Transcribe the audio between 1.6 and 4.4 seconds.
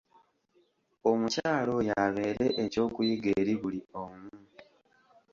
oyo abeere eky'okuyiga eri buli omu.